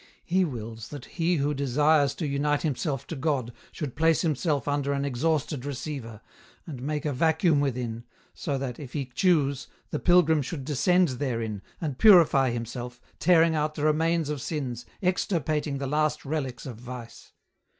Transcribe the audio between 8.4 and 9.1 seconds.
that, if he